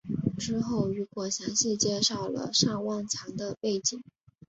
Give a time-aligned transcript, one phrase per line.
[0.39, 4.03] 之后雨果详细介绍了尚万强的背景。